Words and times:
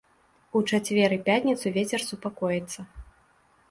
У 0.59 0.61
чацвер 0.71 1.15
і 1.19 1.21
пятніцу 1.29 1.75
вецер 1.79 2.09
супакоіцца. 2.09 2.79